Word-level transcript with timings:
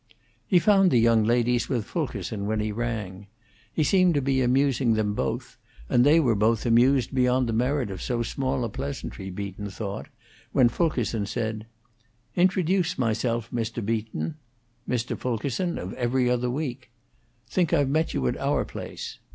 He 0.47 0.57
found 0.57 0.89
the 0.89 0.97
young 0.99 1.23
ladies 1.25 1.69
with 1.69 1.85
Fulkerson 1.85 2.47
when 2.47 2.59
he 2.59 2.71
rang. 2.71 3.27
He 3.71 3.83
seemed 3.83 4.15
to 4.15 4.21
be 4.23 4.41
amusing 4.41 4.93
them 4.95 5.13
both, 5.13 5.59
and 5.89 6.03
they 6.03 6.19
were 6.19 6.33
both 6.33 6.65
amused 6.65 7.13
beyond 7.13 7.47
the 7.47 7.53
merit 7.53 7.91
of 7.91 8.01
so 8.01 8.23
small 8.23 8.63
a 8.63 8.69
pleasantry, 8.69 9.29
Beaton 9.29 9.69
thought, 9.69 10.07
when 10.53 10.69
Fulkerson 10.69 11.27
said: 11.27 11.67
"Introduce 12.35 12.97
myself, 12.97 13.51
Mr. 13.51 13.85
Beaton: 13.85 14.37
Mr. 14.89 15.15
Fulkerson 15.15 15.77
of 15.77 15.93
'Every 15.93 16.27
Other 16.31 16.49
Week.' 16.49 16.89
Think 17.47 17.71
I've 17.71 17.87
met 17.87 18.15
you 18.15 18.25
at 18.27 18.37
our 18.37 18.65
place." 18.65 19.19